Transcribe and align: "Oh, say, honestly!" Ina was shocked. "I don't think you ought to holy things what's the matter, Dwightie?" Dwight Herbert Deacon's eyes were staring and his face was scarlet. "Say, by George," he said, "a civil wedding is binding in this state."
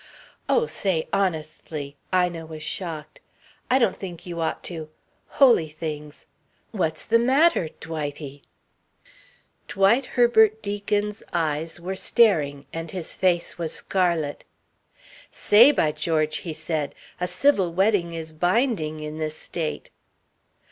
"Oh, 0.49 0.65
say, 0.65 1.07
honestly!" 1.13 1.95
Ina 2.11 2.47
was 2.47 2.63
shocked. 2.63 3.19
"I 3.69 3.77
don't 3.77 3.95
think 3.95 4.25
you 4.25 4.41
ought 4.41 4.63
to 4.63 4.89
holy 5.27 5.69
things 5.69 6.25
what's 6.71 7.05
the 7.05 7.19
matter, 7.19 7.69
Dwightie?" 7.79 8.41
Dwight 9.67 10.07
Herbert 10.17 10.59
Deacon's 10.63 11.21
eyes 11.33 11.79
were 11.79 11.95
staring 11.95 12.65
and 12.73 12.89
his 12.89 13.13
face 13.13 13.59
was 13.59 13.73
scarlet. 13.73 14.43
"Say, 15.31 15.71
by 15.71 15.91
George," 15.91 16.37
he 16.37 16.53
said, 16.55 16.95
"a 17.19 17.27
civil 17.27 17.71
wedding 17.71 18.13
is 18.15 18.33
binding 18.33 19.01
in 19.01 19.19
this 19.19 19.37
state." 19.37 19.91